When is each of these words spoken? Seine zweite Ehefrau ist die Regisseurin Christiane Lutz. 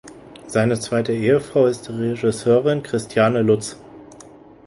Seine 0.47 0.79
zweite 0.79 1.13
Ehefrau 1.13 1.67
ist 1.67 1.87
die 1.87 1.91
Regisseurin 1.91 2.81
Christiane 2.81 3.43
Lutz. 3.43 3.77